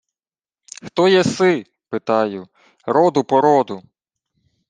—Хто 0.83 1.07
єси, 1.07 1.65
питаю. 1.89 2.47
Роду-породу. 2.85 3.83